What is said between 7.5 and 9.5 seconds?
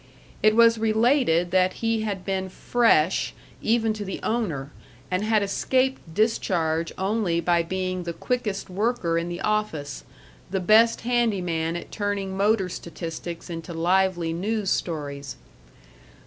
being the quickest worker in the